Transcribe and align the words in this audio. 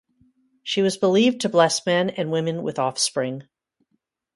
She 0.63 0.81
was 0.81 0.97
believed 0.97 1.41
to 1.41 1.49
bless 1.49 1.85
men 1.85 2.09
and 2.09 2.31
women 2.31 2.63
with 2.63 2.79
offspring. 2.79 3.43